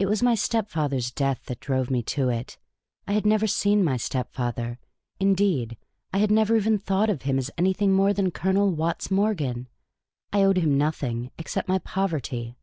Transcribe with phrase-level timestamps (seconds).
[0.00, 2.58] It was my stepfather's death that drove me to it.
[3.06, 4.80] I had never seen my stepfather.
[5.20, 5.76] Indeed,
[6.12, 9.68] I never even thought of him as anything more than Colonel Watts Morgan.
[10.32, 12.56] I owed him nothing, except my poverty.